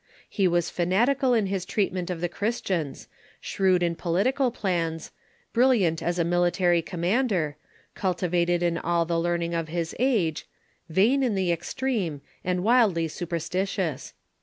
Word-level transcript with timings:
He 0.27 0.47
was 0.47 0.71
fanatical 0.71 1.35
in 1.35 1.45
Character 1.47 1.57
of 1.57 1.67
j^^^ 1.67 1.67
treatment 1.67 2.09
of 2.09 2.21
the 2.21 2.27
Christians, 2.27 3.07
shrewd 3.39 3.83
in 3.83 3.93
political 3.93 4.49
Julian 4.49 4.57
___'1 4.61 4.61
plans, 4.99 5.11
brilliant 5.53 6.01
as 6.01 6.17
a 6.17 6.23
military 6.23 6.81
commander, 6.81 7.55
cultivated 7.93 8.63
in 8.63 8.79
all 8.79 9.05
the 9.05 9.19
learning 9.19 9.53
of 9.53 9.67
his 9.67 9.95
age, 9.99 10.47
vain 10.89 11.21
in 11.21 11.35
the 11.35 11.51
extreme, 11.51 12.21
and 12.43 12.63
wildly 12.63 13.07
superstitious. 13.07 14.15